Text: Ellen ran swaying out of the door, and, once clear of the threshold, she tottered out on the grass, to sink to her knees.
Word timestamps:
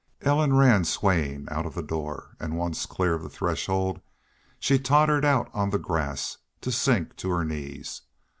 Ellen 0.21 0.53
ran 0.55 0.83
swaying 0.83 1.47
out 1.51 1.67
of 1.67 1.75
the 1.75 1.83
door, 1.83 2.35
and, 2.39 2.57
once 2.57 2.87
clear 2.87 3.13
of 3.13 3.21
the 3.21 3.29
threshold, 3.29 4.01
she 4.59 4.79
tottered 4.79 5.23
out 5.23 5.47
on 5.53 5.69
the 5.69 5.77
grass, 5.77 6.39
to 6.61 6.71
sink 6.71 7.15
to 7.17 7.29
her 7.29 7.45
knees. 7.45 8.01